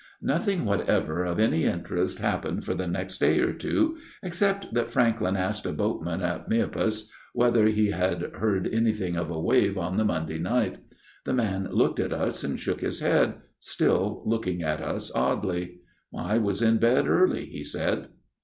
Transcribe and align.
Nothing 0.23 0.65
whatever 0.65 1.23
of 1.25 1.39
any 1.39 1.65
interest 1.65 2.17
happened 2.17 2.63
62 2.63 2.63
A 2.63 2.63
MIRROR 2.63 2.63
OF 2.63 2.63
SHALOTT 2.87 2.91
for 2.91 2.93
the 2.93 2.97
next 2.97 3.17
day 3.19 3.39
or 3.39 3.53
two, 3.53 3.97
except 4.23 4.73
that 4.73 4.89
Franklyn 4.91 5.35
asked 5.37 5.67
a 5.67 5.71
boatman 5.73 6.21
at 6.23 6.49
Meopas 6.49 7.07
whether 7.33 7.67
he 7.67 7.91
had 7.91 8.31
heard 8.37 8.65
anything 8.67 9.15
of 9.15 9.29
a 9.29 9.39
wave 9.39 9.77
on 9.77 9.97
the 9.97 10.03
Monday 10.03 10.39
night. 10.39 10.79
The 11.25 11.35
man 11.35 11.67
looked 11.69 11.99
at 11.99 12.13
us 12.13 12.43
and 12.43 12.59
shook 12.59 12.81
his 12.81 12.99
head, 13.01 13.35
still 13.59 14.23
looking 14.25 14.63
at 14.63 14.81
us 14.81 15.11
oddly.' 15.13 15.81
I 16.31 16.39
was 16.39 16.63
in 16.63 16.77
bed 16.79 17.07
early/ 17.07 17.45
he 17.45 17.63
said. 17.63 18.07